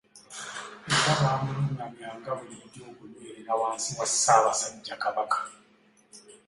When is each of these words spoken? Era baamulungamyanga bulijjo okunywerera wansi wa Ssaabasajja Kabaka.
Era 0.95 1.13
baamulungamyanga 1.21 2.31
bulijjo 2.39 2.81
okunywerera 2.91 3.53
wansi 3.61 3.89
wa 3.97 4.07
Ssaabasajja 4.11 4.95
Kabaka. 5.03 5.39